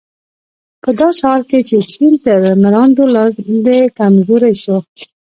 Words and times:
په 0.83 0.89
داسې 0.99 1.21
حال 1.27 1.41
کې 1.49 1.59
چې 1.69 1.77
چین 1.91 2.13
تر 2.23 2.39
مراندو 2.63 3.03
لاندې 3.15 3.77
کمزوری 3.97 4.53
شو. 4.63 4.77